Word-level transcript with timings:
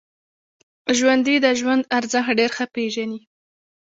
ژوندي 0.97 1.35
د 1.45 1.47
ژوند 1.59 1.83
ارزښت 1.97 2.31
ډېر 2.39 2.51
ښه 2.57 2.65
پېژني 2.75 3.19